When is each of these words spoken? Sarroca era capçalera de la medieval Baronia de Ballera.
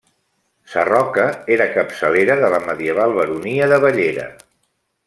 Sarroca 0.75 1.25
era 1.57 1.67
capçalera 1.75 2.39
de 2.41 2.51
la 2.55 2.63
medieval 2.67 3.17
Baronia 3.21 3.73
de 3.75 3.81
Ballera. 3.87 4.29